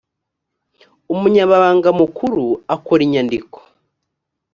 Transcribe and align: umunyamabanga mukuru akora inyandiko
umunyamabanga 1.13 1.89
mukuru 1.99 2.45
akora 2.75 3.01
inyandiko 3.07 3.57